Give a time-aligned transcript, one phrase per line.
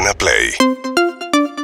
[0.00, 0.52] Urbana Play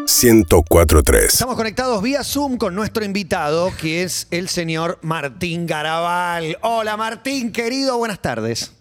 [0.05, 1.25] 1043.
[1.25, 6.59] Estamos conectados vía Zoom con nuestro invitado, que es el señor Martín Garabal.
[6.61, 8.73] Hola Martín, querido, buenas tardes.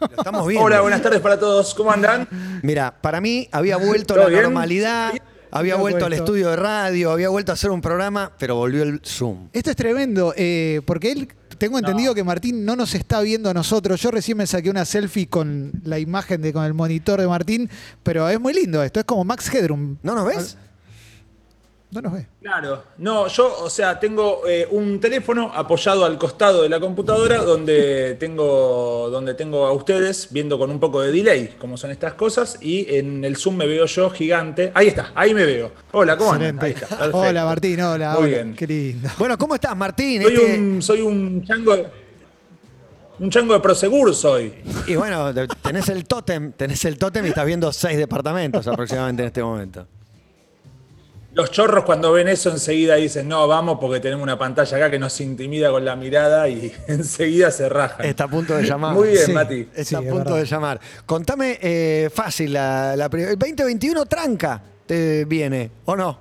[0.00, 0.64] Lo estamos viendo.
[0.64, 1.74] Hola, buenas tardes para todos.
[1.74, 2.28] ¿Cómo andan?
[2.62, 4.42] Mira, para mí había vuelto ¿Todo la bien?
[4.44, 5.14] normalidad,
[5.50, 9.00] había vuelto al estudio de radio, había vuelto a hacer un programa, pero volvió el
[9.04, 9.48] Zoom.
[9.52, 11.28] Esto es tremendo, eh, porque él,
[11.58, 14.00] tengo entendido que Martín no nos está viendo a nosotros.
[14.00, 17.68] Yo recién me saqué una selfie con la imagen de con el monitor de Martín,
[18.02, 19.96] pero es muy lindo esto, es como Max Headroom.
[20.02, 20.56] ¿No nos ves?
[21.90, 22.26] No nos ve.
[22.42, 22.84] Claro.
[22.98, 28.14] No, yo, o sea, tengo eh, un teléfono apoyado al costado de la computadora donde
[28.20, 32.58] tengo, donde tengo a ustedes viendo con un poco de delay cómo son estas cosas
[32.60, 34.70] y en el Zoom me veo yo gigante.
[34.74, 35.72] Ahí está, ahí me veo.
[35.92, 36.58] Hola, ¿cómo andan?
[36.62, 36.84] Ahí Excelente.
[36.84, 37.18] está, perfecto.
[37.20, 38.28] Hola Martín, hola, Muy hola.
[38.28, 38.54] bien.
[38.54, 39.08] Qué lindo.
[39.18, 40.22] Bueno, ¿cómo estás, Martín?
[40.22, 41.86] Soy Este- un, soy un chango de,
[43.20, 44.52] un chango de Prosegur soy.
[44.86, 49.26] Y bueno, tenés el tótem, tenés el tótem y estás viendo seis departamentos aproximadamente en
[49.28, 49.86] este momento.
[51.38, 54.98] Los chorros cuando ven eso enseguida dicen, no, vamos porque tenemos una pantalla acá que
[54.98, 58.04] nos intimida con la mirada y enseguida se rajan.
[58.04, 58.92] Está a punto de llamar.
[58.92, 59.32] Muy bien, Sí.
[59.32, 59.68] Mati.
[59.72, 60.80] Está Sí, a punto de llamar.
[61.06, 66.18] Contame eh, fácil, la, la el 2021 tranca te viene, ¿o no?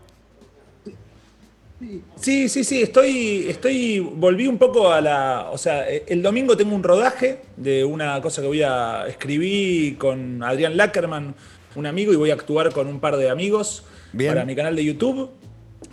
[2.20, 6.76] Sí, sí, sí, estoy, estoy, volví un poco a la, o sea, el domingo tengo
[6.76, 11.34] un rodaje de una cosa que voy a escribir con Adrián Lackerman,
[11.78, 14.31] un amigo, y voy a actuar con un par de amigos Bien.
[14.33, 15.30] para mi canal de YouTube.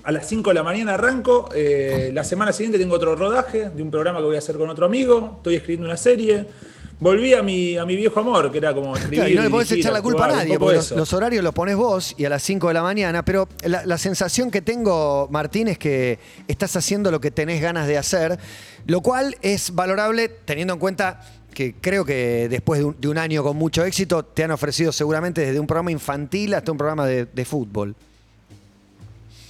[0.03, 3.83] A las 5 de la mañana arranco, eh, la semana siguiente tengo otro rodaje de
[3.83, 6.47] un programa que voy a hacer con otro amigo, estoy escribiendo una serie.
[7.01, 9.19] Volví a mi, a mi viejo amor, que era como escribir.
[9.19, 11.45] Claro, y no le podés dirigir, echar la culpa a actuar, nadie, porque los horarios
[11.45, 14.63] los pones vos y a las 5 de la mañana, pero la, la sensación que
[14.63, 18.39] tengo, Martín, es que estás haciendo lo que tenés ganas de hacer,
[18.87, 21.21] lo cual es valorable teniendo en cuenta
[21.55, 24.93] que creo que después de un, de un año con mucho éxito te han ofrecido
[24.93, 27.95] seguramente desde un programa infantil hasta un programa de, de fútbol.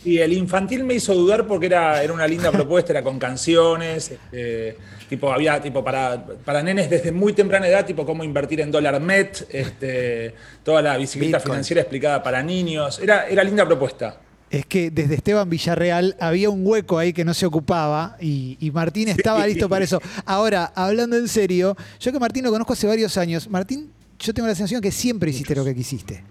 [0.05, 4.11] Y el infantil me hizo dudar porque era, era una linda propuesta, era con canciones,
[4.11, 4.77] este,
[5.09, 9.01] tipo, había tipo para, para nenes desde muy temprana edad, tipo cómo invertir en dólar
[9.01, 11.55] met, este, toda la bicicleta Bitcoin.
[11.55, 12.99] financiera explicada para niños.
[12.99, 14.21] Era, era linda propuesta.
[14.51, 18.71] Es que desde Esteban Villarreal había un hueco ahí que no se ocupaba y, y
[18.71, 20.01] Martín estaba listo para eso.
[20.25, 24.47] Ahora, hablando en serio, yo que Martín lo conozco hace varios años, Martín, yo tengo
[24.47, 26.23] la sensación que siempre hiciste lo que quisiste.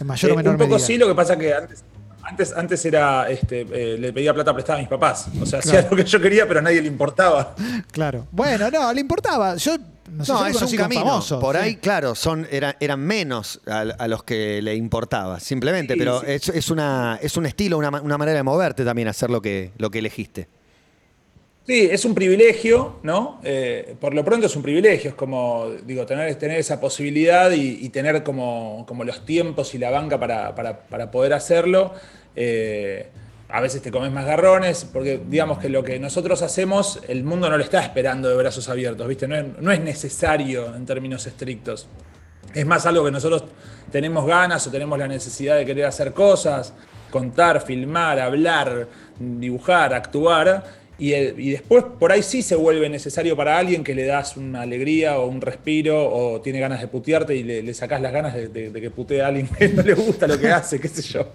[0.00, 0.86] En mayor Eh, o menor un poco medida.
[0.86, 1.84] sí, lo que pasa que antes,
[2.22, 5.26] antes, antes era, este, eh, le pedía plata prestada a mis papás.
[5.40, 7.54] O sea, hacía lo que yo quería, pero a nadie le importaba.
[7.90, 8.26] Claro.
[8.32, 9.56] Bueno, no, le importaba.
[9.56, 9.76] Yo
[10.12, 11.00] no es un camino.
[11.04, 11.62] famosos, Por sí.
[11.62, 16.20] ahí, claro, son, era- eran menos a, a los que le importaba, simplemente, Sí, pero
[16.20, 16.26] sí.
[16.28, 19.70] Es, es una, es un estilo, una, una manera de moverte también, hacer lo que,
[19.78, 20.48] lo que elegiste.
[21.66, 23.40] Sí, es un privilegio, ¿no?
[23.44, 27.78] Eh, por lo pronto es un privilegio, es como, digo, tener, tener esa posibilidad y,
[27.84, 31.92] y tener como, como los tiempos y la banca para, para- para poder hacerlo.
[32.34, 33.06] Eh,
[33.52, 37.50] a veces te comes más garrones, porque digamos que lo que nosotros hacemos, el mundo
[37.50, 39.28] no lo está esperando de brazos abiertos, ¿viste?
[39.28, 41.86] No es, no es necesario en términos estrictos.
[42.54, 43.44] Es más algo que nosotros
[43.90, 46.72] tenemos ganas o tenemos la necesidad de querer hacer cosas,
[47.10, 50.64] contar, filmar, hablar, dibujar, actuar.
[50.98, 51.10] Y,
[51.50, 55.26] después por ahí sí se vuelve necesario para alguien que le das una alegría o
[55.26, 58.70] un respiro o tiene ganas de putearte y le, le sacás las ganas de, de-
[58.70, 61.28] de que putee a alguien que no le gusta lo que hace, qué sé yo.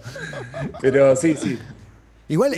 [0.82, 1.60] Pero sí, sí.
[2.30, 2.52] Igual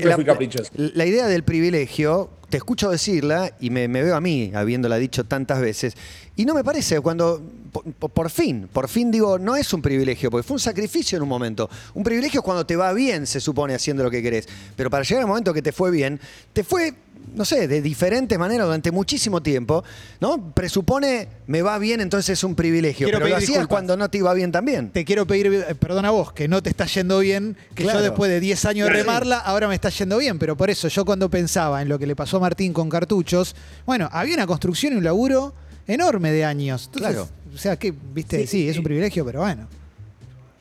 [0.73, 5.25] la, idea del privilegio, te escucho decirla y me, me veo a mí habiéndola dicho
[5.25, 5.95] tantas veces.
[6.35, 7.41] Y no me parece cuando,
[7.71, 11.23] por, por fin, por fin digo, no es un privilegio, porque fue un sacrificio en
[11.23, 11.69] un momento.
[11.93, 14.47] Un privilegio es cuando te va bien, se supone, haciendo lo que querés.
[14.75, 16.19] Pero para llegar al momento que te fue bien,
[16.53, 16.93] te fue,
[17.35, 19.83] no sé, de diferentes maneras durante muchísimo tiempo,
[20.19, 20.51] ¿no?
[20.53, 23.05] Presupone, me va bien, entonces es un privilegio.
[23.05, 23.67] Quiero pero lo hacías disculpas.
[23.69, 24.89] cuando no te iba bien también.
[24.91, 27.99] Te quiero pedir eh, perdón a vos, que no te está yendo bien, que Claro.
[27.99, 30.39] yo después de 10 años de remarla, ahora me está yendo bien.
[30.39, 33.55] Pero por eso yo cuando pensaba en lo que le pasó a Martín con cartuchos,
[33.85, 35.53] bueno, había una construcción y un laburo
[35.87, 36.85] enorme de años.
[36.85, 37.29] Entonces, Claro.
[37.53, 39.67] O sea, que, viste, sí, Sí, es un privilegio, pero bueno.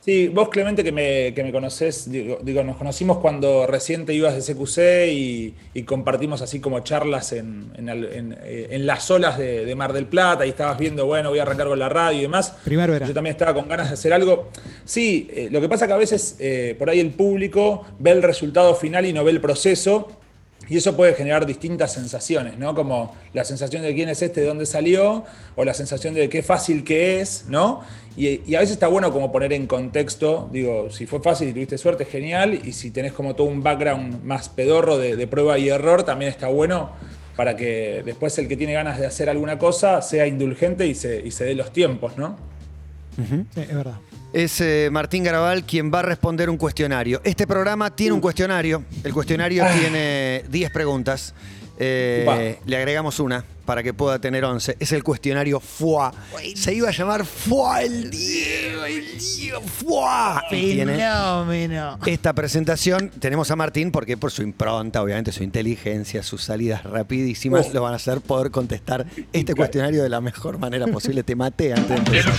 [0.01, 4.13] Sí, vos Clemente que me, que me conocés, digo, digo, nos conocimos cuando recién te
[4.13, 9.37] ibas de CQC y, y compartimos así como charlas en, en eh, en las olas
[9.37, 12.17] de, de Mar del Plata y estabas viendo, bueno, voy a arrancar con la radio
[12.17, 12.55] y demás.
[12.63, 13.07] Primero era.
[13.07, 14.49] Yo también estaba con ganas de hacer algo.
[14.85, 18.23] Sí, eh, lo que pasa que a veces eh, por ahí el público ve el
[18.23, 20.09] resultado final y no ve el proceso.
[20.67, 22.75] Y eso puede generar distintas sensaciones, ¿no?
[22.75, 25.23] Como la sensación de quién es este, de dónde salió,
[25.55, 27.81] o la sensación de qué fácil que es, ¿no?
[28.15, 31.53] Y, y a veces está bueno como poner en contexto, digo, si fue fácil y
[31.53, 35.57] tuviste suerte, genial, y si tenés como todo un background más pedorro de, de prueba
[35.57, 36.91] y error, también está bueno
[37.39, 41.25] para que después el que tiene ganas de hacer alguna cosa sea indulgente y se,
[41.25, 42.35] y se dé los tiempos, ¿no?
[43.15, 43.95] Sí, es verdad.
[44.31, 47.19] Es eh, Martín Garabal quien va a responder un cuestionario.
[47.23, 48.83] Este programa tiene un cuestionario.
[49.03, 51.33] El cuestionario tiene 10 preguntas.
[51.81, 54.77] Eh, le agregamos una para que pueda tener 11.
[54.79, 56.11] Es el cuestionario FUA.
[56.55, 60.43] Se iba a llamar FUA el Diego, el Diego FUA.
[60.49, 61.99] Fenómeno.
[62.05, 63.11] esta presentación.
[63.19, 67.73] Tenemos a Martín porque por su impronta, obviamente su inteligencia, sus salidas rapidísimas, Uf.
[67.75, 71.21] lo van a hacer poder contestar este cuestionario de la mejor manera posible.
[71.21, 72.33] Te maté antes de empezar.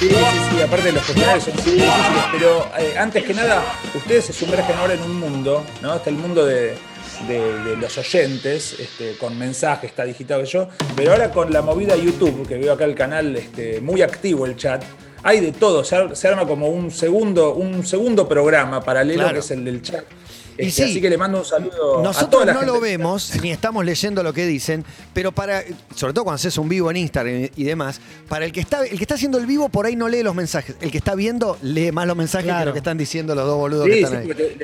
[0.00, 0.14] Sí, sí,
[0.50, 1.90] sí, aparte de los cuestionarios son difíciles,
[2.32, 3.62] pero eh, antes que nada,
[3.94, 5.96] ustedes se sumergen ahora en un mundo, ¿no?
[5.96, 6.74] Está el mundo de,
[7.28, 11.96] de- de los oyentes, este, con mensajes, está digitado yo, pero ahora con la movida
[11.96, 14.82] YouTube, que veo acá el canal este, muy activo el chat,
[15.22, 19.34] hay de todo, se, ar- se arma como un segundo, un segundo programa paralelo Claro.
[19.34, 20.04] que es el del chat.
[20.58, 20.90] Y Este, sí.
[20.90, 23.50] así que le mando un saludo a Nosotros toda la no gente lo vemos ni
[23.50, 24.84] estamos leyendo lo que dicen,
[25.14, 25.62] pero para,
[25.94, 28.96] sobre todo cuando haces un vivo en Instagram y demás, para el que está, el
[28.98, 30.76] que está haciendo el vivo por ahí no lee los mensajes.
[30.80, 32.66] El que está viendo lee más los mensajes que Claro.
[32.66, 34.34] lo que están diciendo los dos boludos que están sí, ahí.
[34.36, 34.56] te-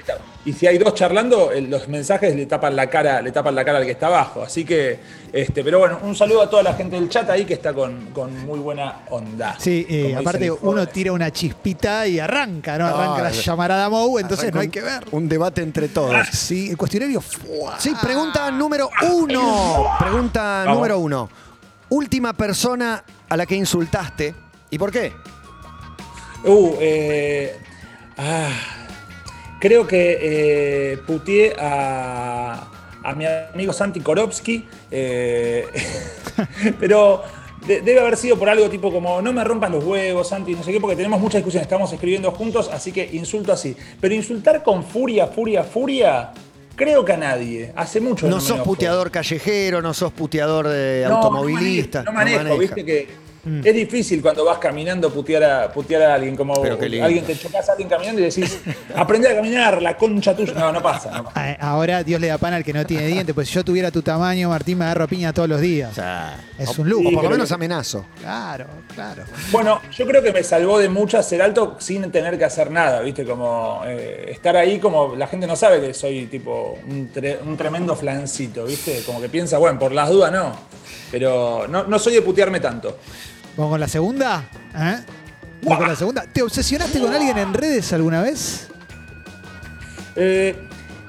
[0.44, 3.78] y si hay dos charlando, los mensajes le tapan la cara, le tapan la cara
[3.78, 4.42] al que está abajo.
[4.42, 4.98] Así que,
[5.32, 8.06] este, pero bueno, un saludo a toda la gente del chat ahí que está con,
[8.12, 9.56] con muy buena onda.
[9.58, 12.86] Sí, eh, aparte uno tira una chispita y arranca, ¿no?
[12.86, 15.04] Arranca Ah, la llamarada Mou, entonces no hay que ver.
[15.12, 16.14] Un debate entre todos.
[16.32, 17.20] Sí, el cuestionario.
[17.20, 17.78] ¡fua!
[17.78, 19.86] Sí, pregunta número uno.
[19.98, 20.74] Pregunta Vamos.
[20.76, 21.28] número uno.
[21.90, 24.34] Última persona a la que insultaste.
[24.70, 25.12] ¿Y por qué?
[26.44, 27.56] Uh, eh,
[28.16, 28.50] ah,
[29.58, 30.18] creo que
[30.92, 32.67] eh, puteé a,
[33.02, 35.66] a mi amigo Santi Korovsky, eh,
[36.80, 37.22] pero
[37.66, 40.62] de- debe haber sido por algo tipo como no me rompas los huevos, Santi, no
[40.62, 43.76] sé qué, porque tenemos muchas discusiones, estamos escribiendo juntos, así que insulto así.
[44.00, 46.30] Pero insultar con furia, furia, furia,
[46.76, 47.72] creo que a nadie.
[47.76, 52.02] Hace mucho No me sos puteador callejero, no sos puteador de No, automovilista.
[52.04, 52.56] No manejo, maneja.
[52.58, 53.08] viste que
[53.64, 57.72] es difícil cuando vas caminando putear a, putear a alguien, como alguien te chocas a
[57.72, 58.58] alguien caminando y decís,
[58.94, 60.52] aprende a caminar, la concha tuya.
[60.54, 61.10] No, no pasa.
[61.10, 61.32] no pasa.
[61.40, 63.90] Ah, Ahora Dios le da pan al que no tiene dientes, pues si yo tuviera
[63.90, 65.92] tu tamaño, Martín me agarro a piña todos los días.
[65.92, 67.08] O sea, Es un lujo.
[67.08, 68.04] O por lo menos amenazo.
[68.20, 69.24] Claro, claro.
[69.52, 73.00] Bueno, yo creo que me salvó de muchas ser alto sin tener que hacer nada,
[73.00, 77.38] viste, como eh, estar ahí como la gente no sabe que soy tipo un, tre-
[77.44, 80.52] un tremendo flancito, viste, como que piensa, bueno, por las dudas no.
[81.10, 82.98] Pero no, no soy de putearme tanto.
[83.58, 84.48] ¿Vamos con la segunda?
[84.72, 84.98] ¿Eh?
[85.62, 86.22] ¿Vamos con la segunda?
[86.32, 88.68] ¿Te obsesionaste con alguien en redes alguna vez?
[90.14, 90.54] Eh,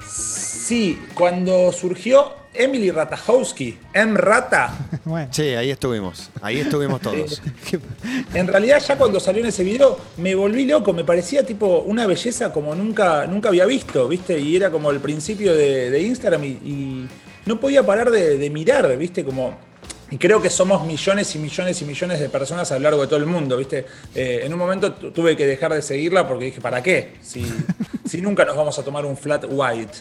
[0.04, 4.18] sí, cuando surgió Emily Ratajkowski, M.
[4.18, 5.28] Rata, Bueno.
[5.32, 6.28] Sí, ahí estuvimos.
[6.42, 7.40] Ahí estuvimos todos.
[8.34, 12.08] en realidad ya cuando salió en ese video me volví loco, me parecía tipo una
[12.08, 14.40] belleza como nunca, nunca había visto, ¿viste?
[14.40, 17.08] Y era como el principio de, de Instagram y, y
[17.46, 19.24] no podía parar de, de mirar, ¿viste?
[19.24, 19.69] Como...
[20.10, 23.06] Y creo que somos millones y millones y millones de personas a lo largo de
[23.06, 23.86] todo el mundo, ¿viste?
[24.14, 27.14] Eh, en un momento tu- tuve que dejar de seguirla porque dije, ¿para qué?
[27.22, 27.46] Si,
[28.08, 29.92] si nunca nos vamos a tomar un flat white.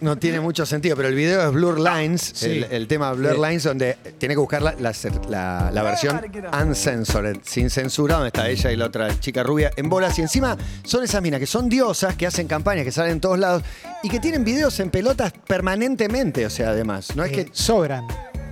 [0.00, 2.46] No tiene mucho sentido, pero el video es Blur Lines, Sí.
[2.46, 3.40] el, el tema Blur Sí.
[3.40, 6.20] Lines, donde tiene que buscar la, la cer- la- la versión
[6.62, 10.18] uncensored, sin censura, donde está ella y la otra chica rubia en bolas.
[10.18, 13.38] Y encima son esas minas que son diosas, que hacen campañas, que salen en todos
[13.38, 13.62] lados
[14.02, 17.14] y que tienen videos en pelotas permanentemente, o sea, además.
[17.16, 18.06] No es eh, que sobran.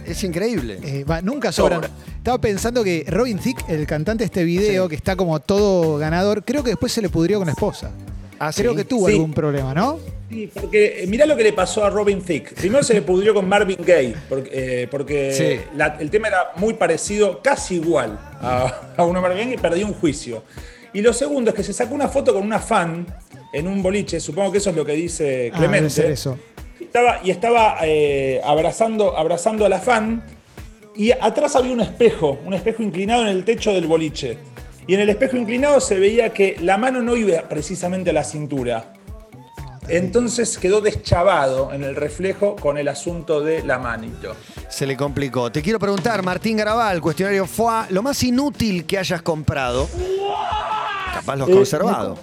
[0.06, 0.78] Es increíble.
[0.82, 1.82] Eh, va, nunca sobran.
[1.82, 1.90] Sobra.
[2.18, 4.90] Estaba pensando que Robin Thicke, el cantante de este video, Sí.
[4.90, 7.90] que está como todo ganador, creo que después se le pudrió con la esposa.
[8.38, 8.78] Ah, creo ¿sí?
[8.78, 9.14] que tuvo Sí.
[9.14, 9.98] algún problema, ¿no?
[10.28, 12.54] Sí, porque eh, mirá lo que le pasó a Robin Thicke.
[12.54, 15.76] Primero se le pudrió con Marvin Gaye, porque, eh, porque Sí.
[15.76, 19.58] la- el tema era muy parecido, casi igual a, a uno de Marvin Gaye y
[19.58, 20.42] perdió un juicio.
[20.92, 23.06] Y lo segundo es que se sacó una foto con una fan
[23.52, 25.90] en un boliche, supongo que eso es lo que dice Ah, debe Clemente.
[25.90, 26.38] ser eso.
[26.96, 30.22] Estaba, y estaba eh, abrazando, abrazando a la fan
[30.94, 34.38] y atrás había un espejo, un espejo inclinado en el techo del boliche.
[34.86, 38.22] Y en el espejo inclinado se veía que la mano no iba precisamente a la
[38.22, 38.92] cintura.
[39.88, 44.36] Entonces quedó deschavado en el reflejo con el asunto de la manito.
[44.68, 45.50] Se le complicó.
[45.50, 49.88] Te quiero preguntar, Martín Garabal, cuestionario FUA, lo más inútil que hayas comprado.
[51.12, 52.18] Capaz lo has Eh, conservado.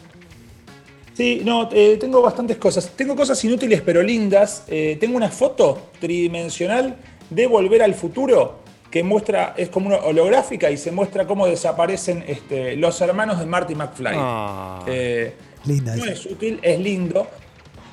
[1.13, 2.91] Sí, no, eh, tengo bastantes cosas.
[2.95, 4.63] Tengo cosas inútiles pero lindas.
[4.67, 6.95] Eh, tengo una foto tridimensional
[7.29, 12.25] de Volver al Futuro que muestra, es como una holográfica y se muestra cómo desaparecen
[12.27, 14.13] este, los hermanos de Marty McFly.
[14.15, 14.83] Ah.
[14.85, 15.33] Eh,
[15.65, 16.13] Linda no esa.
[16.13, 17.27] es útil, es lindo.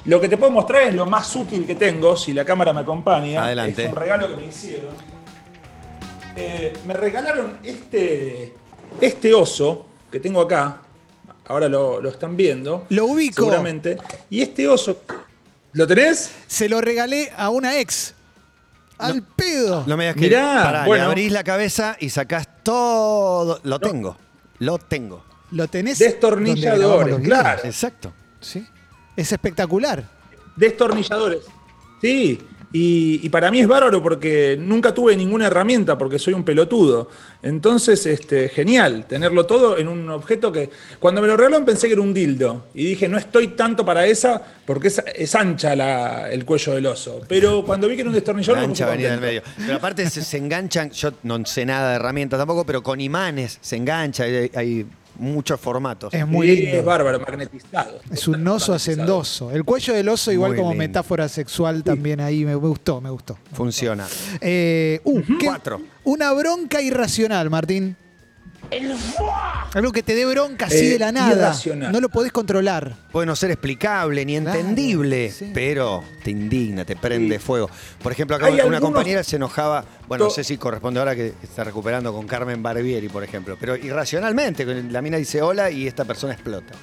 [0.07, 2.81] Lo que te puedo mostrar es lo más útil que tengo, si la cámara me
[2.81, 3.45] acompaña.
[3.45, 3.85] Adelante.
[3.85, 4.95] Es un regalo que me hicieron.
[6.35, 8.55] Eh, me regalaron este,
[9.01, 10.83] este oso que tengo acá.
[11.49, 12.87] Ahora lo, lo están viendo.
[12.91, 13.43] Lo ubico.
[13.43, 13.97] Seguramente.
[14.31, 15.03] Y este oso.
[15.73, 16.31] ¿Lo tenés?
[16.47, 18.15] Se lo regalé a una ex.
[18.99, 19.85] Al pedo.
[19.87, 23.61] No me digas que Mirá, pará, le abrís la cabeza y sacás todo.
[23.63, 24.17] Lo tengo.
[24.59, 25.25] Lo tengo.
[25.53, 25.99] Lo tenés.
[25.99, 27.63] Destornilladores, claro.
[27.65, 28.13] Exacto.
[28.41, 28.67] Sí.
[29.17, 30.05] Es espectacular.
[30.57, 31.41] Destornilladores.
[32.01, 32.41] Sí,
[32.73, 37.09] y, y para mí es bárbaro porque nunca tuve ninguna herramienta porque soy un pelotudo.
[37.43, 41.93] Entonces, este, genial tenerlo todo en un objeto que cuando me lo regalaron pensé que
[41.95, 46.31] era un dildo y dije, no estoy tanto para esa porque es, es ancha la-
[46.31, 47.21] el cuello del oso.
[47.29, 49.43] Pero cuando vi que era un destornillador, Ancha venida del medio.
[49.57, 53.59] Pero aparte se, se enganchan, yo no sé nada de herramientas tampoco, pero con imanes
[53.63, 54.87] se engancha, hay, hay
[55.19, 56.13] muchos formatos.
[56.15, 56.79] Es muy lindo.
[56.79, 57.99] Es bárbaro, magnetizado.
[58.11, 59.51] Es un oso hacendoso.
[59.51, 60.83] El cuello del oso, igual Muy como lindo.
[60.85, 63.37] metáfora sexual, también ahí me gustó, me gustó.
[63.53, 64.07] Funciona.
[64.41, 65.81] Eh, uh, ¿qué- Cuatro.
[66.05, 67.97] Una bronca irracional, Martín.
[69.75, 71.33] Algo que te dé bronca así Eh, de la nada.
[71.37, 71.93] irracional.
[71.93, 72.95] No lo podés controlar.
[73.13, 75.51] Puede no ser explicable ni Claro, entendible, sí.
[75.55, 77.71] pero te indigna, te prende fuego.
[78.03, 81.35] Por ejemplo, acá una algunos- compañera se enojaba, bueno, no sé si corresponde ahora que
[81.43, 86.05] está recuperando con Carmen Barbieri, por ejemplo, pero irracionalmente, la mina dice hola y esta
[86.05, 86.75] persona explota.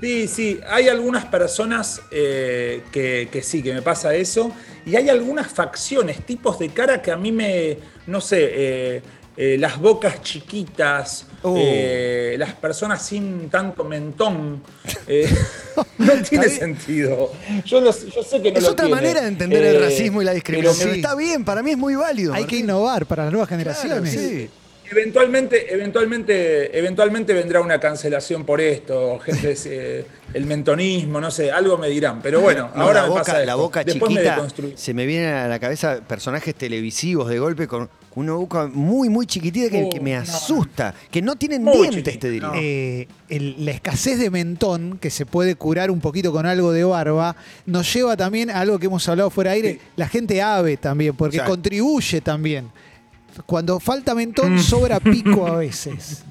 [0.00, 4.50] Sí, sí, hay algunas personas eh, que, que sí, que me pasa eso,
[4.86, 9.02] y hay algunas facciones, tipos de cara que a mí me, no sé, eh,
[9.42, 11.54] eh, las bocas chiquitas, Oh.
[11.56, 14.62] eh, las personas sin tanto mentón,
[15.06, 15.26] eh,
[15.98, 17.32] no tiene sentido.
[17.64, 20.32] Yo, sé que no es lo otra tiene, manera de entender el racismo y la
[20.34, 20.78] discriminación.
[20.80, 21.00] pero sí.
[21.00, 22.34] Está bien, para mí es muy válido.
[22.34, 24.12] Hay que innovar para las nuevas Claro, generaciones.
[24.12, 24.50] sí.
[24.90, 30.04] Eventualmente, eventualmente, eventualmente vendrá una cancelación por esto, gente, eh,
[30.34, 32.20] el mentonismo, no sé, algo me dirán.
[32.20, 35.32] Pero bueno, No, ahora la me boca, pasa la boca Después chiquita, se me vienen
[35.32, 39.90] a la cabeza personajes televisivos de golpe con una boca muy, muy chiquitita que, Oh,
[39.90, 40.20] que me no.
[40.22, 42.50] asusta, que no tienen Muy dientes, chiquita, te diría.
[42.56, 46.82] Eh, el- la escasez de mentón, que se puede curar un poquito con algo de
[46.84, 47.36] barba,
[47.66, 49.80] nos lleva también a algo que hemos hablado fuera de aire, Sí.
[49.96, 52.68] la gente ave también, porque contribuye también.
[53.46, 54.58] Cuando falta mentón, Mm.
[54.58, 56.24] sobra pico a veces.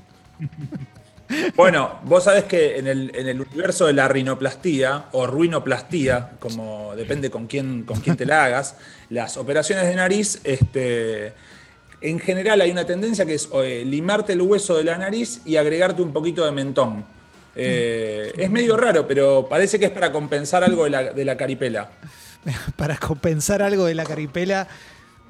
[1.56, 6.96] Bueno, vos sabés que en el, en el universo de la rinoplastía o ruinoplastía, como
[6.96, 8.76] depende con quién, con quién te la hagas,
[9.12, 11.34] las operaciones de nariz, este,
[12.02, 15.58] en general hay una tendencia que es eh, limarte el hueso de la nariz y
[15.58, 17.06] agregarte un poquito de mentón.
[17.56, 21.36] Eh, es medio raro, pero parece que es para compensar algo de la, de la
[21.36, 21.90] caripela.
[22.78, 24.66] Para compensar algo de la caripela,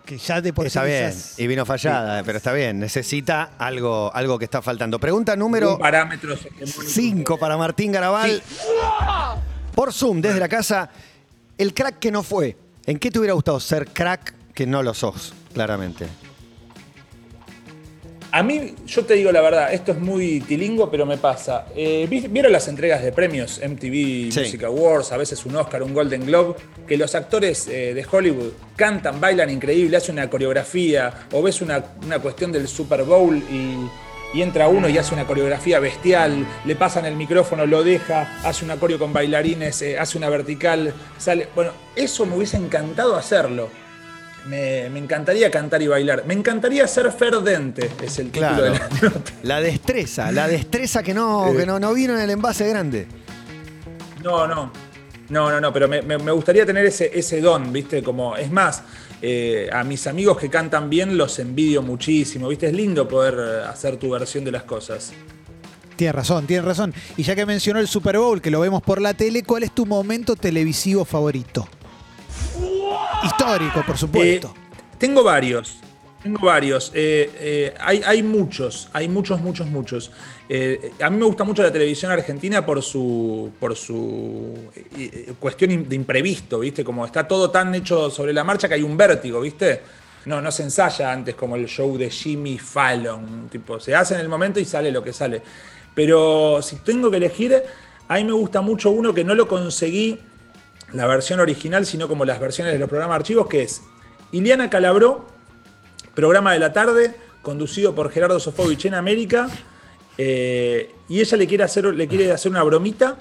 [0.05, 2.79] que ya de por Está sí bien, y vino fallada, pero está bien.
[2.79, 4.99] Necesita algo, algo que está faltando.
[4.99, 6.83] Pregunta número Un parámetro hegemónico.
[6.83, 8.43] 5 para Martín Garabal.
[9.73, 10.91] Por Zoom, desde la casa,
[11.57, 12.55] el crack que no fue.
[12.85, 16.07] ¿En qué te hubiera gustado ser crack que no lo sos, claramente?
[18.31, 21.65] A mí, yo te digo la verdad, esto es muy tilingo, pero me pasa.
[21.75, 24.39] Eh, ¿vi- ¿Vieron las entregas de premios MTV Sí.
[24.41, 25.11] Music Awards?
[25.11, 26.55] A veces un Oscar, un Golden Globe,
[26.87, 31.83] que los actores eh, de Hollywood cantan, bailan increíble, hacen una coreografía, o ves una,
[32.05, 36.75] una cuestión del Super Bowl y, y entra uno y hace una coreografía bestial, le
[36.75, 41.47] pasan el micrófono, lo deja, hace una coreo con bailarines, eh, hace una vertical, sale.
[41.55, 43.69] Bueno, eso me hubiese encantado hacerlo.
[44.47, 46.23] Me, me encantaría cantar y bailar.
[46.25, 48.63] Me encantaría ser Ferdente, es el título Claro.
[48.63, 49.31] de la nota.
[49.43, 51.57] La destreza, la destreza que no, Eh.
[51.57, 53.07] que no, no vino en el envase grande.
[54.23, 54.71] No, no.
[55.29, 58.01] No, no, no, pero me, me- me gustaría tener ese, ese don, ¿viste?
[58.01, 58.81] Como, es más,
[59.21, 62.67] eh, a mis amigos que cantan bien los envidio muchísimo, ¿viste?
[62.67, 65.11] Es lindo poder hacer tu versión de las cosas.
[65.95, 66.93] Tienes razón, tienes razón.
[67.17, 69.75] Y ya que mencionó el Super Bowl, que lo vemos por la tele, ¿cuál es
[69.75, 71.67] tu momento televisivo favorito?
[73.23, 74.53] Histórico, por supuesto.
[74.55, 75.77] Eh, tengo varios.
[76.23, 76.91] Tengo varios.
[76.93, 80.11] Eh, eh, hay, hay muchos, hay muchos, muchos, muchos.
[81.01, 84.55] A mí me gusta mucho la televisión argentina por su, por su
[85.39, 86.83] cuestión de imprevisto, ¿viste?
[86.83, 89.81] Como está todo tan hecho sobre la marcha que hay un vértigo, ¿viste?
[90.25, 93.47] No, no se ensaya antes como el show de Jimmy Fallon.
[93.49, 95.41] Tipo, se hace en el momento y sale lo que sale.
[95.93, 97.61] Pero si tengo que elegir,
[98.07, 100.19] a mí me gusta mucho uno que no lo conseguí
[100.93, 103.81] la versión original, sino como las versiones de los programas archivos, que es
[104.31, 105.27] Iliana Calabró,
[106.13, 109.49] programa de la tarde, conducido por Gerardo Sofovich en América,
[110.17, 113.17] eh, y ella le quiere, hacer, le quiere hacer una bromita,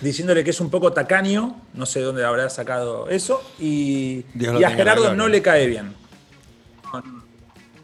[0.00, 4.24] diciéndole que es un poco tacaño, no sé dónde habrá sacado eso, y,
[4.64, 5.94] a Gerardo no le cae bien.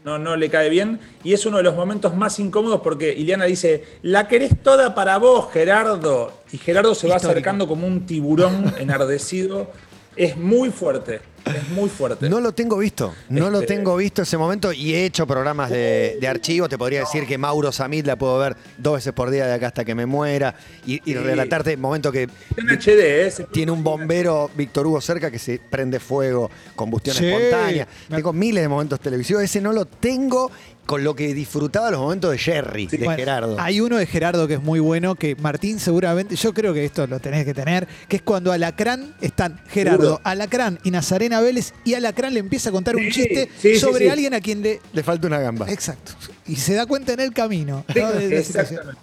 [0.03, 0.99] No, no, le cae bien.
[1.23, 5.17] Y es uno de los momentos más incómodos porque Iliana dice, la querés toda para
[5.17, 6.31] vos, Gerardo.
[6.51, 9.71] Y Gerardo se va acercando como un tiburón enardecido.
[10.15, 11.21] Es muy fuerte.
[11.45, 12.29] Es muy fuerte.
[12.29, 15.69] No lo tengo visto, no lo Este- tengo visto ese momento y he hecho programas
[15.69, 16.67] de, de archivo.
[16.69, 19.67] Te podría decir que Mauro Samit la puedo ver dos veces por día de acá
[19.67, 20.55] hasta que me muera
[20.85, 21.15] y, y Sí.
[21.15, 23.33] relatarte el momento que en HD, ¿eh?
[23.51, 27.25] Tiene un bombero Víctor Hugo cerca que se prende fuego, combustión Sí.
[27.27, 27.87] espontánea.
[28.09, 29.43] Tengo miles de momentos televisivos.
[29.43, 30.51] Ese no lo tengo
[30.85, 33.57] con lo que disfrutaba los momentos de Jerry, de Bueno, Gerardo.
[33.59, 37.05] Hay uno de Gerardo que es muy bueno, que Martín seguramente, yo creo que esto
[37.05, 40.21] lo tenés que tener, que es cuando Alacrán están Gerardo, Seguro.
[40.23, 40.89] Alacrán y
[41.29, 44.09] Nazarena Vélez, y Alacrán le empieza a contar un Sí, chiste sí, sobre sí.
[44.09, 44.79] alguien a quien le.
[44.93, 45.69] Le falta una gamba.
[45.71, 46.11] Exacto.
[46.47, 47.85] Y se da cuenta en el camino.
[47.95, 48.11] ¿no?
[48.11, 48.39] de.
[48.39, 48.99] Exactamente.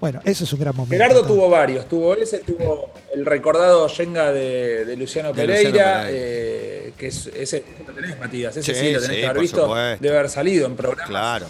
[0.00, 0.96] Bueno, eso es un gran momento.
[0.96, 6.02] Gerardo tuvo varios, tuvo ese, tuvo el recordado Yenga de, de Luciano De Pereira, Luciano
[6.02, 6.06] Pereira.
[6.10, 9.42] eh, que es, ese lo tenés, Matías, ese Sí, sí, lo tenés sí, que haber
[9.42, 10.02] visto, supuesto.
[10.02, 11.08] debe haber salido en programas.
[11.08, 11.46] Claro.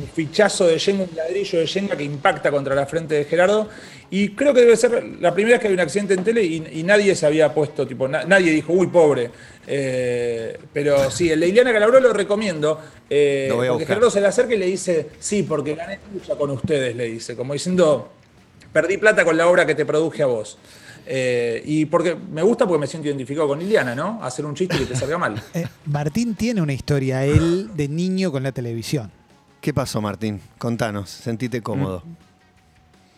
[0.00, 3.68] Un fichazo de Yenga, un ladrillo de Yenga que impacta contra la frente de Gerardo.
[4.10, 6.64] Y creo que debe ser la primera vez que hay un accidente en tele y,
[6.72, 9.30] y nadie se había puesto, tipo, na- nadie dijo, uy, pobre.
[9.66, 12.80] Eh, pero sí, el de Ileana Calabró lo recomiendo.
[13.10, 13.86] eh, Lo porque.
[13.86, 17.34] Gerardo se le acerca y le dice, sí, porque gané lucha con ustedes, le dice.
[17.36, 18.12] Como diciendo,
[18.72, 20.58] perdí plata con la obra que te produje a vos.
[21.06, 24.20] Eh, y porque me gusta porque me siento identificado con Iliana, ¿no?
[24.22, 25.40] Hacer un chiste que te salga mal.
[25.54, 29.10] Eh, Martín tiene una historia, él, de niño con la televisión.
[29.64, 30.42] ¿Qué pasó, Martín?
[30.58, 32.02] Contanos, sentite cómodo.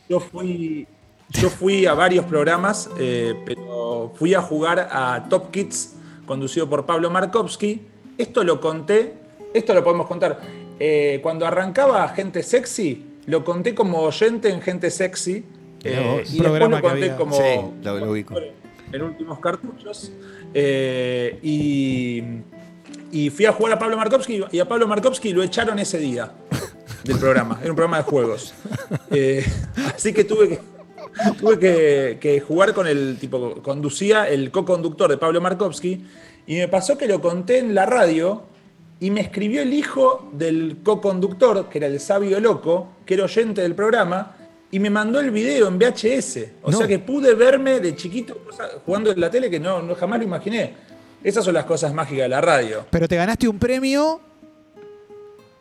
[0.08, 0.86] Yo fui,
[1.30, 6.86] yo fui a varios programas, eh, pero fui a jugar a Top Kids, conducido por
[6.86, 7.82] Pablo Markovsky.
[8.16, 9.14] Esto lo conté,
[9.54, 10.40] esto lo podemos contar.
[10.78, 15.44] Eh, cuando arrancaba Gente Sexy, lo conté como oyente en Gente Sexy.
[15.82, 17.42] Eh, y después lo conté como Sí,
[17.82, 18.36] lo- lo ubico.
[18.92, 20.12] en últimos cartuchos.
[20.54, 22.22] Eh, y,
[23.16, 26.30] y fui a jugar a Pablo Markovsky y a Pablo Markovsky lo echaron ese día
[27.04, 27.58] del programa.
[27.62, 28.52] Era un programa de juegos.
[29.10, 29.44] Eh,
[29.94, 30.60] así que tuve que.
[31.40, 36.04] Tuve que, que jugar con el tipo, conducía el co-conductor de Pablo Markovsky
[36.46, 38.42] y me pasó que lo conté en la radio
[39.00, 43.62] y me escribió el hijo del co-conductor, que era el sabio loco, que era oyente
[43.62, 44.36] del programa,
[44.70, 46.38] y me mandó el video en VHS.
[46.62, 46.76] O No.
[46.78, 48.38] sea que pude verme de chiquito
[48.84, 50.74] jugando en la tele que no, no jamás lo imaginé.
[51.26, 52.86] Esas son las cosas mágicas de la radio.
[52.88, 54.20] Pero te ganaste un premio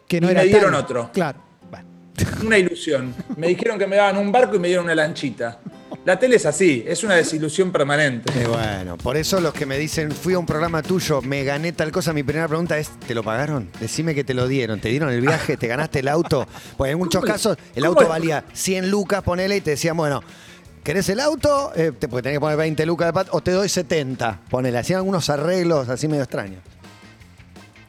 [0.07, 1.10] que no Y era me dieron otro.
[1.12, 1.39] Claro.
[1.72, 1.88] Bueno.
[2.45, 3.15] Una ilusión.
[3.36, 5.60] Me dijeron que me daban un barco y me dieron una lanchita.
[6.06, 8.32] La tele es así, es una desilusión permanente.
[8.39, 11.71] Eh, bueno, por eso los que me dicen, fui a un programa tuyo, me gané
[11.71, 13.69] tal cosa, mi primera pregunta es, ¿te lo pagaron?
[13.80, 15.58] Decime que te lo dieron, ¿te dieron el viaje?
[15.58, 16.47] ¿Te ganaste el auto?
[16.78, 20.21] Pues en muchos ¿Cómo- casos el auto valía 100 lucas, ponele, y te decían, bueno,
[20.86, 21.74] ¿querés el auto?
[21.76, 24.78] Eh, te, porque tenés que poner 20 lucas de pat, o te doy 70, ponele.
[24.78, 26.62] Hacían algunos arreglos así medio extraños.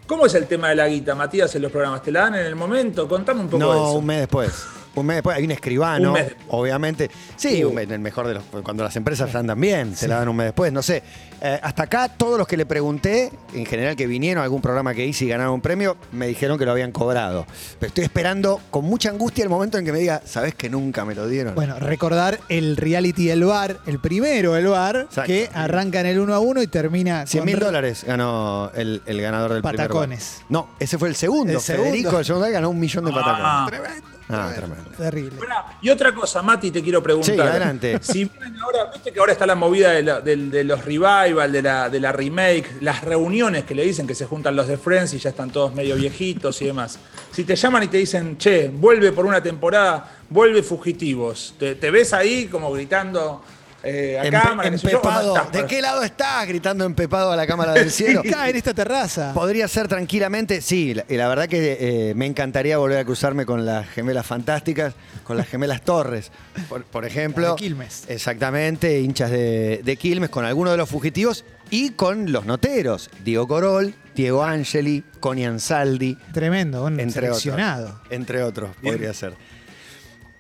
[0.09, 2.03] ¿Cómo es el tema de la guita, Matías, en los programas?
[2.03, 3.07] ¿Te la dan en el momento?
[3.09, 3.93] Contame un poco de No, eso.
[3.93, 4.67] un mes después.
[4.97, 6.47] Un mes después hay un escribano, Un mes después.
[6.51, 7.11] obviamente.
[7.37, 7.69] Sí, Uh.
[7.69, 8.43] un mes, el mejor de los.
[8.65, 10.73] Cuando las empresas andan bien, se la dan un mes después.
[10.73, 11.03] No sé.
[11.41, 14.95] Eh, hasta acá, todos los que le pregunté, en general que vinieron a algún programa
[14.95, 17.47] que hice y ganaron un premio, me dijeron que lo habían cobrado.
[17.79, 21.05] Pero estoy esperando con mucha angustia el momento en que me diga, ¿sabes que nunca
[21.05, 21.55] me lo dieron?
[21.55, 25.27] Bueno, recordar el reality El Bar, el primero El Bar, Exacto.
[25.27, 28.71] que arranca en el 1 a 1 y termina 100 con mil re- dólares ganó
[28.75, 30.43] el, el ganador del primer Patacones.
[30.49, 31.53] No, ese fue el segundo.
[31.53, 31.91] El segundo.
[31.91, 33.67] Federico, el segundo ganó un millón de Ah.
[33.69, 34.03] patacones.
[34.29, 34.91] Ah, tremendo.
[34.97, 35.39] Terrible.
[35.83, 37.35] Y otra cosa, Mati, te quiero preguntar.
[37.35, 37.99] Sí, adelante.
[38.03, 41.53] Si vienen ahora, viste que ahora está la movida de, la- del- de los revival,
[41.53, 44.79] de la, de la remake, las reuniones que le dicen que se juntan los de
[44.79, 46.99] Friends y ya están todos medio viejitos y demás.
[47.31, 51.91] Si te llaman y te dicen, che, vuelve por una temporada, vuelve Fugitivos, ¿te, te
[51.93, 53.45] ves ahí como gritando
[53.87, 54.69] eh, a Empe- cámara?
[54.69, 55.35] yo, empepado.
[55.53, 56.47] ¿De qué lado estás?
[56.47, 58.23] Gritando empepado a la cámara del cielo.
[58.25, 59.33] En esta terraza.
[59.35, 61.77] Podría ser tranquilamente, sí, la, y la verdad que
[62.11, 64.95] eh, me encantaría volver a cruzarme con las gemelas fantásticas,
[65.25, 66.31] con las gemelas Torres,
[66.69, 67.51] por, por ejemplo.
[67.51, 68.05] De Quilmes.
[68.09, 73.49] Exactamente, hinchas de, de Quilmes, con algunos de los fugitivos y con los noteros, Diego
[73.49, 77.87] Corol, Diego Angeli, Connie Ansaldi, Tremendo, un entre seleccionado.
[77.89, 78.01] otros.
[78.11, 78.95] Entre otros, Bien.
[78.95, 79.35] podría ser.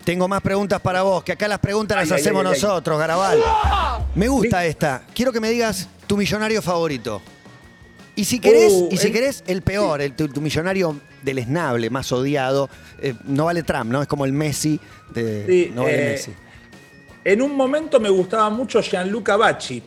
[0.06, 2.60] Tengo más preguntas para vos, que acá las preguntas las Ay, hacemos ay, ay.
[2.62, 3.40] nosotros, Garabal.
[4.14, 5.02] Me gusta esta.
[5.12, 7.20] Quiero que me digas tu millonario favorito.
[8.14, 11.90] Y si querés, Uh, y si el- querés el peor, el, tu, tu millonario deleznable,
[11.90, 12.70] más odiado,
[13.02, 14.00] eh, no vale Trump, ¿no?
[14.00, 14.78] Es como el Messi
[15.12, 15.44] de.
[15.44, 16.32] Sí, no vale eh, Messi.
[17.24, 19.82] En un momento me gustaba mucho Gianluca Bacci,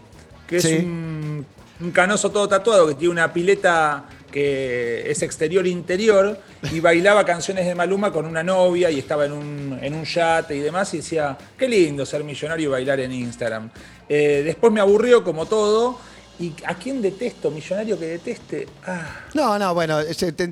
[0.45, 1.45] que es un
[1.93, 6.39] canoso todo tatuado que tiene una pileta que es exterior-interior
[6.71, 10.55] y bailaba canciones de Maluma con una novia y estaba en un, en un yate
[10.55, 13.69] y demás y decía, qué lindo ser millonario y bailar en Instagram.
[14.07, 15.99] Eh, después me aburrió como todo
[16.39, 17.52] ¿Y a quién detesto?
[17.52, 18.65] Millonario que deteste.
[18.88, 19.25] Ah.
[19.34, 19.99] No, no, bueno,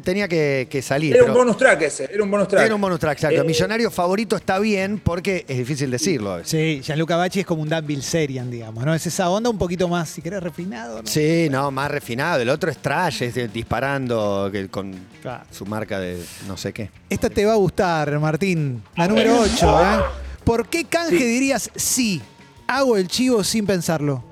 [0.03, 1.15] tenía que, que salir.
[1.15, 2.65] Era pero- un bonus track ese, era un bonus track.
[2.65, 3.41] Era un bonus track, exacto.
[3.41, 6.51] Eh, Millonario favorito está bien porque es difícil decirlo a veces.
[6.51, 8.93] Sí, Gianluca Bacci es como un Dan Bilzerian, digamos, ¿no?
[8.93, 11.07] Es esa onda un poquito más, si querés, refinado, ¿no?
[11.07, 12.41] Sí, no, más refinado.
[12.41, 15.45] El otro es trash, es disparando con Claro.
[15.51, 16.89] su marca de no sé qué.
[17.09, 18.83] Esta te va a gustar, Martín.
[18.97, 19.99] La número 8, ¿eh?
[20.43, 22.21] ¿Por qué canje dirías sí?
[22.67, 24.23] Hago el chivo sin pensarlo.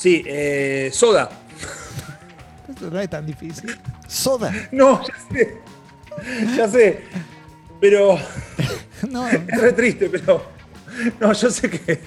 [0.00, 1.28] Sí, eh, Soda.
[2.66, 3.78] Esto no es tan difícil.
[4.08, 4.50] Soda.
[4.72, 5.60] No, ya sé.
[6.56, 7.02] Ya sé.
[7.82, 8.18] Pero
[9.10, 10.42] No, es re triste, pero.
[11.20, 12.00] No, yo sé que.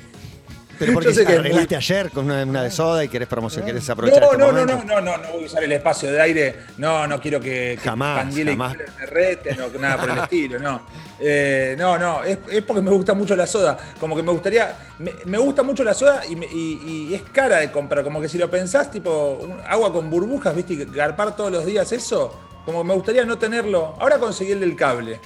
[0.85, 3.67] Pero porque que es muy- arreglaste ayer con una, una de soda y querés promocionar,
[3.67, 4.85] querés aprovechar No, este no, no, momento.
[4.85, 6.55] no, no, no, no voy a usar el espacio de aire.
[6.77, 8.75] No, no quiero que, que Jamás, y jamás.
[8.99, 10.81] Me reten o nada por el estilo, no.
[11.19, 13.77] Eh, no, no, es, es porque me gusta mucho la soda.
[13.99, 14.75] Como que me gustaría.
[14.99, 18.03] Me, me gusta mucho la soda y, me- y- y es cara de comprar.
[18.03, 20.73] Como que si lo pensás, tipo, un- agua con burbujas, ¿viste?
[20.73, 22.37] Y garpar todos los días eso.
[22.65, 23.95] Como que me gustaría no tenerlo.
[23.99, 25.19] Ahora conseguí el del cable.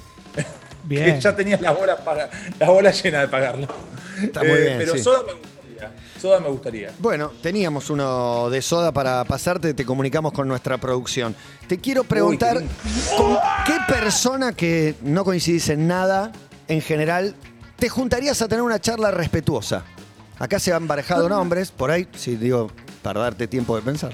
[0.89, 1.15] bien.
[1.15, 3.65] Que ya tenías las bolas, para, las bolas llenas de pagarlo.
[3.65, 4.99] Eh, Está muy bien, Pero sí.
[4.99, 5.91] soda me gustaría.
[6.19, 6.91] Soda me gustaría.
[6.99, 11.35] Bueno, teníamos uno de soda para pasarte, te comunicamos con nuestra producción.
[11.67, 12.67] Te quiero preguntar, Uy,
[13.15, 16.31] ¿con qué persona que no coincidís en nada,
[16.67, 17.35] en general,
[17.77, 19.83] te juntarías a tener una charla respetuosa?
[20.39, 22.71] Acá se han barajado nombres, por ahí, si digo,
[23.03, 24.13] para darte tiempo de pensar.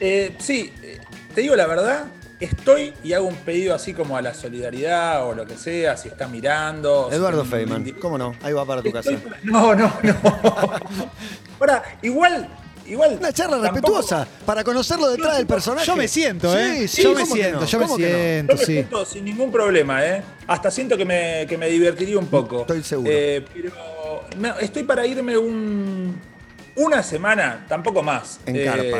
[0.00, 1.00] Eh, sí, eh,
[1.34, 2.06] te digo la verdad,
[2.40, 6.08] estoy y hago un pedido así como a la solidaridad o lo que sea, si
[6.08, 7.08] está mirando.
[7.10, 8.34] si Eduardo un Feynman, ¿cómo no?
[8.42, 9.10] Ahí va para tu casa.
[9.42, 10.14] No, no, no.
[11.60, 12.48] Ahora, igual,
[12.86, 13.16] igual.
[13.18, 15.86] Una charla tampoco- respetuosa, para conocerlo detrás del personaje.
[15.86, 16.80] Yo me siento, ¿eh?
[16.82, 17.66] Sí, sí, yo me ¿cómo que siento, no?
[17.66, 18.72] yo me siento, Yo me sí.
[18.72, 20.22] siento sin ningún problema, ¿eh?
[20.46, 22.60] Hasta siento que me, que me divertiría un poco.
[22.62, 23.10] Estoy seguro.
[23.12, 23.72] Eh, pero
[24.38, 26.16] no, estoy para irme un,
[26.76, 28.38] una semana, tampoco más.
[28.46, 28.98] En Eh, carpa.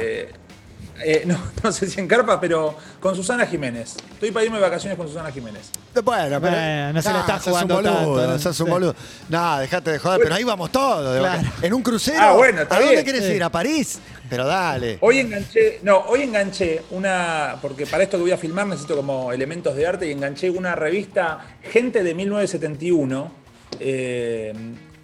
[1.04, 3.96] Eh, no, no sé si en carpa, pero con Susana Jiménez.
[4.12, 5.70] Estoy para irme de vacaciones con Susana Jiménez.
[6.04, 6.92] Bueno, pero.
[6.92, 8.38] No se la está sos un jugando boludo, tanto, ¿no?
[8.38, 8.94] sos un boludo.
[9.28, 11.12] No, dejate de joder, pero ahí vamos todos.
[11.14, 11.42] de Claro.
[11.42, 12.18] vaca- En un crucero.
[12.20, 13.32] Ah, bueno, está ¿A dónde Sí.
[13.34, 13.42] ir?
[13.42, 13.98] ¿A París?
[14.30, 14.98] Pero dale.
[15.00, 19.32] Hoy enganché, no, hoy enganché una, porque para esto que voy a filmar necesito como
[19.32, 23.32] elementos de arte y enganché una revista Gente de 1971
[23.80, 24.52] eh,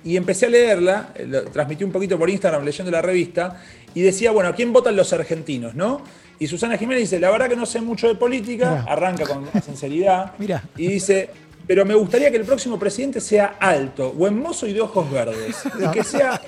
[0.04, 3.60] y empecé a leerla, eh, lo- transmití un poquito por Instagram leyendo la revista
[3.94, 6.02] y decía, bueno, ¿a quién votan los argentinos, no?
[6.38, 8.92] Y Susana Jiménez dice, la verdad que no sé mucho de política, Mirá.
[8.92, 10.62] arranca con sinceridad Mirá.
[10.76, 11.30] y dice,
[11.66, 15.56] pero me gustaría que el próximo presidente sea alto, buen mozo y de ojos verdes,
[15.82, 16.40] y que sea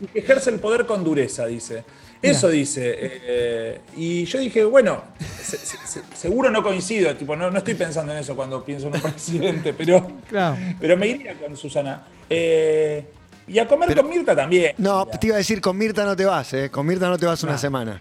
[0.00, 1.84] y que ejerce el poder con dureza, dice.
[2.20, 2.96] Eso dice.
[3.00, 5.02] eh, y yo dije, bueno,
[5.40, 8.88] se- se- se- seguro no coincido, tipo, no, no estoy pensando en eso cuando pienso
[8.88, 10.56] en un presidente, pero, Claro.
[10.80, 12.02] pero me iría con Susana.
[12.28, 13.04] Eh,
[13.46, 14.74] y a comer Pero- con Mirta también.
[14.78, 16.70] No, te iba a decir, con Mirta no te vas, ¿eh?
[16.70, 18.00] Con Mirta no te vas una semana.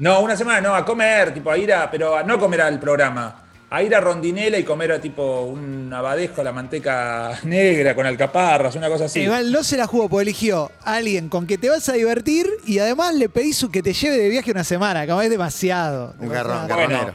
[0.00, 2.80] No, una semana no, a comer, tipo, a ir a, pero a no comer al
[2.80, 3.44] programa.
[3.72, 8.88] A ir a Rondinela y comer tipo un abadejo, la manteca negra con alcaparras, una
[8.88, 9.20] cosa así.
[9.20, 12.48] Igual no se la jugó porque eligió a alguien con que te vas a divertir
[12.66, 16.14] y además le pedís su- que te lleve de viaje una semana, como es demasiado.
[16.18, 16.66] Un garrón.
[16.66, 17.14] Bueno, garronero.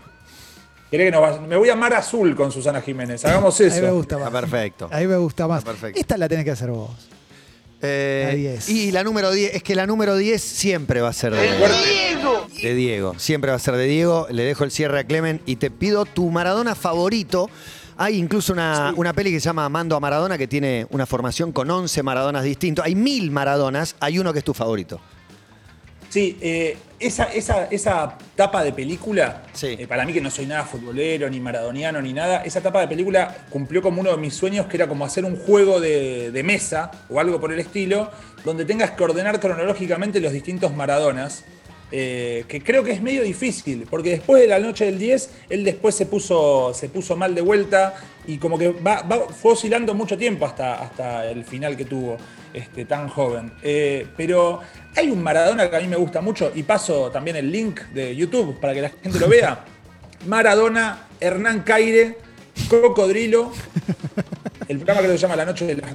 [0.90, 3.26] ¿Querés que nos va- Me voy a Mar Azul con Susana Jiménez.
[3.26, 3.76] Hagamos eso.
[3.76, 4.28] Ahí me gusta más.
[4.28, 4.90] Está perfecto.
[4.94, 5.64] Ahí me gusta más.
[5.64, 6.00] Perfecto.
[6.00, 6.92] Esta la tenés que hacer vos.
[7.82, 8.70] Eh, La 10.
[8.70, 11.42] Y la número 10, es que la número 10 siempre va a ser de,
[12.62, 13.14] de Diego.
[13.18, 14.28] Siempre va a ser de Diego.
[14.30, 17.50] Le dejo el cierre a Clemen y te pido tu Maradona favorito.
[17.98, 21.52] Hay incluso una, una peli que se llama Mando a Maradona que tiene una formación
[21.52, 22.84] con 11 Maradonas distintos.
[22.86, 25.00] Hay mil Maradonas, hay uno que es tu favorito.
[26.10, 29.76] Sí, eh, esa, esa, esa tapa de película, Sí.
[29.80, 32.88] eh, para mí que no soy nada futbolero, ni maradoniano, ni nada, esa tapa de
[32.88, 36.44] película cumplió como uno de mis sueños, que era como hacer un juego de, de
[36.44, 38.10] mesa o algo por el estilo,
[38.44, 41.44] donde tengas que ordenar cronológicamente los distintos Maradonas.
[41.98, 45.64] Eh, que creo que es medio difícil, porque después de la noche del 10, él
[45.64, 47.94] después se puso, se puso mal de vuelta
[48.28, 52.18] y como que va, va- fue oscilando mucho tiempo hasta, hasta el final que tuvo
[52.54, 53.54] este, tan joven.
[53.64, 54.60] Eh, pero
[54.94, 58.14] hay un Maradona que a mí me gusta mucho y paso también el link de
[58.14, 59.64] YouTube para que la gente lo vea.
[60.28, 62.18] Maradona, Hernán Caire,
[62.68, 63.54] Cocodrilo,
[64.68, 65.94] el programa que se llama La Noche de las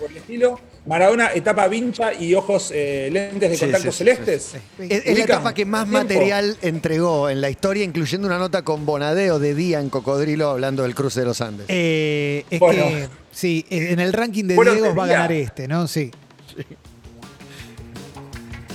[0.00, 0.58] por el estilo.
[0.86, 4.42] Maradona, etapa vincha y ojos eh, lentes de Sí, contacto sí, celestes.
[4.52, 4.86] sí, sí.
[4.90, 5.98] Es, es la etapa que más tiempo.
[6.02, 10.82] material entregó en la historia, incluyendo una nota con Bonadeo de día en Cocodrilo hablando
[10.84, 11.66] del cruce de los Andes.
[11.68, 12.84] Eh, es Bueno.
[12.88, 15.86] que, sí, en el ranking de Bueno, Diego va a ganar este, ¿no?
[15.86, 16.10] Sí.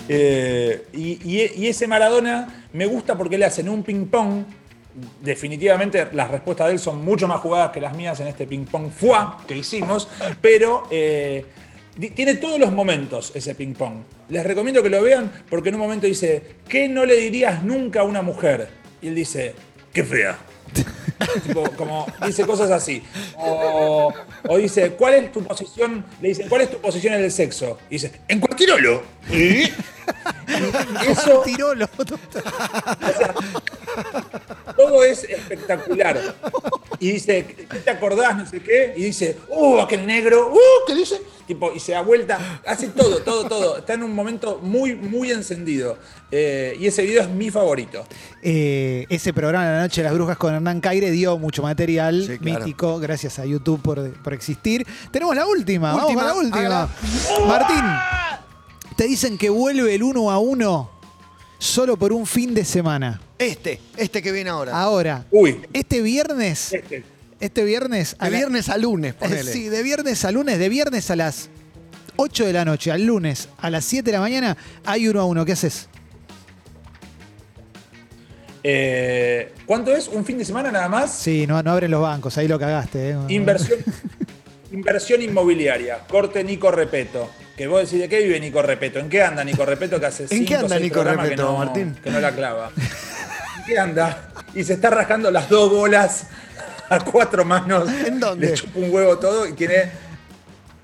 [0.07, 4.43] Eh, y, y- y ese Maradona me gusta porque le hacen un ping-pong.
[5.21, 8.89] Definitivamente las respuestas de él son mucho más jugadas que las mías en este ping-pong
[8.89, 10.07] fuá que hicimos,
[10.39, 11.43] pero eh,
[12.15, 14.03] tiene todos los momentos ese ping pong.
[14.29, 18.01] Les recomiendo que lo vean porque en un momento dice, ¿qué no le dirías nunca
[18.01, 18.69] a una mujer?
[19.01, 19.53] Y él dice,
[19.91, 20.37] qué fea.
[21.45, 23.03] Tipo, como dice cosas así.
[23.37, 24.13] O,
[24.47, 26.05] o dice, ¿cuál es tu posición?
[26.21, 27.79] Le dicen, ¿cuál es tu posición en el sexo?
[27.89, 28.69] Y dice, en cualquier
[29.31, 29.71] ¿Y?
[31.07, 31.89] Eso, Tirolo.
[34.85, 36.35] todo es espectacular.
[36.99, 38.37] Y dice, ¿qué te acordás?
[38.37, 38.93] No sé qué.
[38.95, 40.51] Y dice, ¡uh, aquel negro!
[40.53, 40.87] ¡uh!
[40.87, 41.21] ¿Qué dice?
[41.45, 42.61] Tipo, y se da vuelta.
[42.65, 43.77] Hace todo, todo, todo.
[43.79, 45.97] Está en un momento muy, muy encendido.
[46.31, 48.05] Eh, y ese video es mi favorito.
[48.41, 52.37] Eh, ese programa La Noche de las Brujas con Hernán Caire dio mucho material Sí,
[52.39, 52.59] claro.
[52.59, 54.85] mítico, gracias a YouTube por, por existir.
[55.11, 57.47] Tenemos la última, Última, vamos con la última.
[57.47, 57.83] Martín,
[58.95, 60.89] te dicen que vuelve el uno a uno
[61.57, 63.21] solo por un fin de semana.
[63.37, 64.79] Este, este que viene ahora.
[64.79, 67.03] Ahora, Uy, este viernes, este.
[67.39, 69.51] este viernes, de la- viernes a lunes, Eh, ponele.
[69.51, 71.49] Sí, de viernes a lunes, de viernes a las
[72.15, 75.25] 8 de la noche, al lunes a las 7 de la mañana, hay uno a
[75.25, 75.43] uno.
[75.45, 75.89] ¿Qué haces?
[78.63, 80.07] Eh, ¿Cuánto es?
[80.07, 81.13] ¿Un fin de semana nada más?
[81.13, 83.11] Sí, no, no abren los bancos, ahí lo cagaste.
[83.11, 83.17] ¿eh?
[83.29, 83.79] Inversión,
[84.71, 85.99] inversión inmobiliaria.
[86.07, 87.29] Corte Nico Repeto.
[87.55, 88.99] Que vos decís, ¿de qué vive Nico Repeto?
[88.99, 91.95] ¿En qué anda Nico Repeto que hace ¿En cinco qué anda Nico que no, Martín?
[92.03, 92.71] Que no la clava.
[93.65, 94.29] ¿En qué anda?
[94.53, 96.27] Y se está rascando las dos bolas
[96.89, 97.89] a cuatro manos.
[98.05, 98.49] ¿En dónde?
[98.49, 100.05] Le chupa un huevo todo y tiene...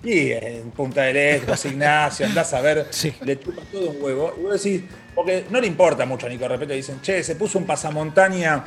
[0.03, 3.13] Y en Punta del Este, Ignacio, andás a ver, Sí.
[3.23, 4.33] le chupa todo un huevo.
[4.35, 4.81] Y vos decís,
[5.13, 8.63] porque no le importa mucho a Nico Repeto, dicen, che, se puso un pasamontaña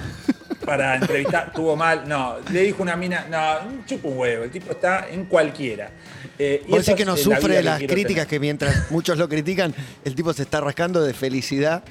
[0.65, 2.07] para entrevistar, tuvo mal.
[2.07, 5.91] No, le dijo una mina, no, chupa un huevo, el tipo está en cualquiera.
[6.39, 8.27] Eh, y que no la sufre de que las críticas tener.
[8.29, 9.75] que mientras muchos lo critican,
[10.05, 11.83] el tipo se está rascando de felicidad.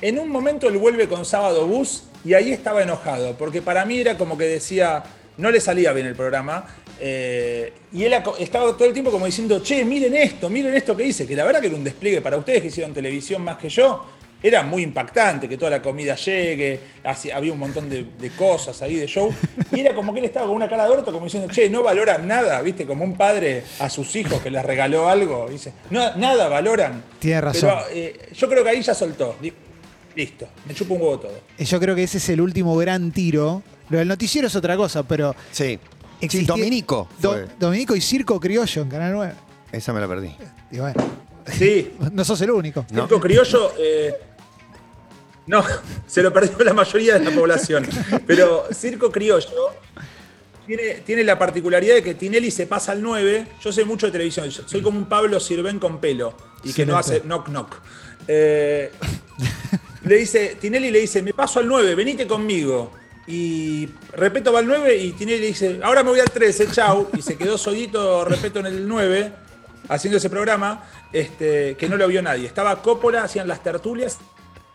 [0.00, 3.98] En un momento él vuelve con Sábado Bus y ahí estaba enojado, porque para mí
[3.98, 5.02] era como que decía,
[5.36, 6.66] no le salía bien el programa.
[7.00, 11.04] eh, y él estaba todo el tiempo como diciendo, che, miren esto, miren esto que
[11.06, 13.68] hice, que la verdad que era un despliegue para ustedes que hicieron televisión más que
[13.68, 14.04] yo.
[14.46, 18.82] Era muy impactante que toda la comida llegue, así- había un montón de, de cosas
[18.82, 19.32] ahí de show.
[19.72, 21.82] Y era como que él estaba con una cara de orto, como diciendo, che, no
[21.82, 22.84] valoran nada, ¿viste?
[22.84, 25.48] Como un padre a sus hijos que les regaló algo.
[25.48, 27.02] Dice, no, nada valoran.
[27.18, 27.70] Tiene razón.
[27.70, 29.34] Pero eh, yo creo que ahí ya soltó.
[30.14, 31.32] Listo, me chupo un huevo todo.
[31.58, 33.62] Eh, Yo creo que ese es el último gran tiro.
[33.88, 35.34] Lo del noticiero es otra cosa, pero.
[35.50, 35.78] Sí.
[36.46, 37.08] Dominico.
[37.18, 37.46] Do-.
[37.58, 39.32] Dominico y Circo Criollo en Canal 9.
[39.72, 40.30] Esa me la perdí.
[40.70, 41.02] Y bueno,
[41.50, 42.86] Sí, no sos el único.
[42.92, 43.02] No.
[43.08, 43.72] Circo Criollo.
[43.78, 44.14] eh,
[45.46, 45.64] no,
[46.06, 47.86] se lo perdió la mayoría de la población.
[48.26, 49.72] Pero Circo Criollo
[50.66, 53.46] tiene, tiene la particularidad de que Tinelli se pasa al 9.
[53.60, 54.50] Yo sé mucho de televisión.
[54.50, 57.76] soy como un Pablo Sirven con pelo y que no hace knock knock.
[58.26, 58.90] Eh,
[60.04, 62.92] le dice, Tinelli le dice, me paso al 9, venite conmigo.
[63.26, 67.08] Y Repeto va al 9 y Tinelli le dice, ahora me voy al 13, chau.
[67.16, 69.44] Y se quedó solito Repeto en el 9
[69.88, 72.46] haciendo ese programa este, que no lo vio nadie.
[72.46, 74.18] Estaba Coppola, hacían las tertulias,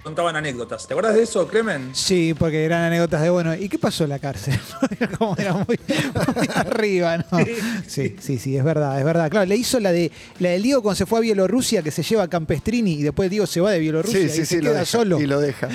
[0.03, 0.87] contaban anécdotas.
[0.87, 1.89] ¿Te acuerdas de eso, Clemen?
[1.93, 3.53] Sí, porque eran anécdotas de bueno.
[3.55, 4.59] ¿Y qué pasó en la cárcel?
[4.99, 7.39] Era como era muy, muy arriba, ¿no?
[7.87, 9.29] Sí, sí, sí, es verdad, es verdad.
[9.29, 12.03] Claro, le hizo la de la del Diego cuando se fue a Bielorrusia, que se
[12.03, 14.85] lleva a Campestrini y después Diego se va de Bielorrusia y se lo queda deja.
[14.85, 15.19] solo.
[15.19, 15.67] Y lo deja.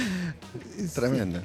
[0.95, 1.41] Tremendo.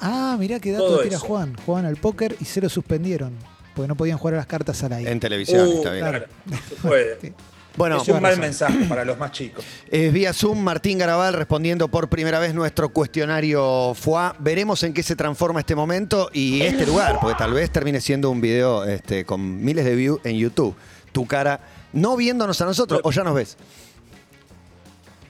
[0.00, 1.26] Ah, mirá qué dato Todo tira eso.
[1.26, 1.56] Juan.
[1.64, 3.32] Jugaban al póker y se lo suspendieron.
[3.74, 5.10] Porque no podían jugar a las cartas al aire.
[5.10, 6.04] En televisión, Uh, está bien.
[6.06, 6.26] claro,
[6.68, 7.32] se puede.
[7.76, 9.64] Bueno, es un mal mensaje para los más chicos.
[9.90, 14.36] Es vía Zoom, Martín Garabal respondiendo por primera vez nuestro cuestionario FUA.
[14.38, 18.30] Veremos en qué se transforma este momento y este lugar, porque tal vez termine siendo
[18.30, 20.74] un video este, con miles de views en YouTube.
[21.12, 21.60] Tu cara,
[21.92, 23.56] no viéndonos a nosotros, o ya nos ves.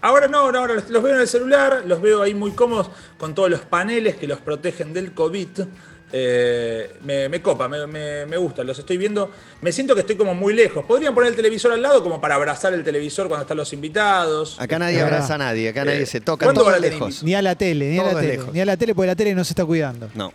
[0.00, 3.50] Ahora no, ahora los veo en el celular, los veo ahí muy cómodos con todos
[3.50, 5.48] los paneles que los protegen del COVID.
[6.18, 9.30] Eh, me, me copa, me, me- me gusta, los estoy viendo.
[9.60, 10.82] Me siento que estoy como muy lejos.
[10.86, 14.56] Podrían poner el televisor al lado como para abrazar el televisor cuando están los invitados.
[14.58, 17.22] Acá nadie abraza a nadie, acá nadie Eh, se toca, ¿cuándo todo es lejos.
[17.22, 18.28] Ni a la tele, ni a la tele.
[18.28, 18.52] lejos.
[18.54, 20.08] Ni a la tele, porque la tele no se está cuidando.
[20.14, 20.32] No.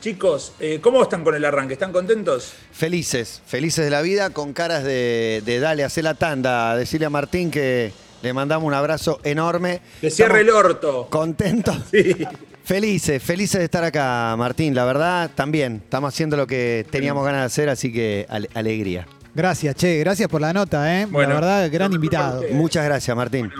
[0.00, 1.72] Chicos, eh, ¿cómo están con el arranque?
[1.74, 2.52] ¿Están contentos?
[2.72, 7.10] Felices, felices de la vida, con caras de, de dale, hacer la tanda, decirle a
[7.10, 9.80] Martín que le mandamos un abrazo enorme.
[10.00, 11.06] Que cierre el orto.
[11.10, 11.76] Contentos.
[11.90, 12.16] Sí.
[12.64, 14.74] Felices, felices de estar acá, Martín.
[14.74, 19.06] La verdad, también estamos haciendo lo que teníamos ganas de hacer, así que ale- alegría.
[19.34, 21.06] Gracias, che, gracias por la nota, ¿eh?
[21.06, 21.30] Bueno.
[21.30, 22.42] la verdad, gran invitado.
[22.50, 23.50] Muchas gracias, Martín.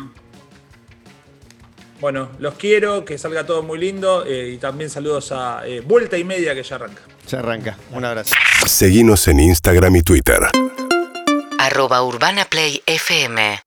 [2.01, 6.16] Bueno, los quiero, que salga todo muy lindo eh, y también saludos a eh, Vuelta
[6.18, 7.01] y Media que ya arranca.
[7.27, 7.77] Se arranca.
[7.92, 8.35] Un abrazo.
[8.66, 10.40] Seguinos en Instagram y Twitter.
[11.59, 13.59] arroba Urbana Play FM